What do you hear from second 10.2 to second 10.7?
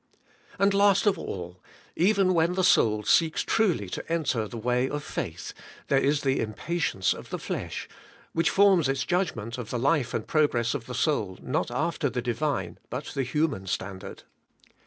prog